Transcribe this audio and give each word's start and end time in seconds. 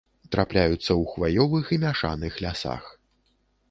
Трапляюцца 0.35 0.79
ў 0.79 1.03
хваёвых 1.13 1.65
і 1.77 1.81
мяшаных 1.87 2.33
лясах. 2.47 2.83